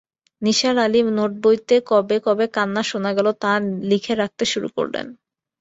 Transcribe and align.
নিসার 0.41 0.75
আলি 0.77 0.99
নোটবইতে 1.09 1.75
কবে 1.89 2.17
কবে 2.25 2.45
কান্না 2.55 2.81
শোনা 2.89 3.11
গেল 3.17 3.27
তা 3.41 3.51
লিখে 3.89 4.13
রাখতে 4.21 4.43
শুরু 4.51 4.67
করলেন। 4.77 5.05